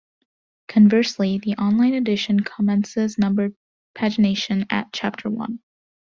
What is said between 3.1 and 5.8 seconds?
numbered pagination "at" chapter one.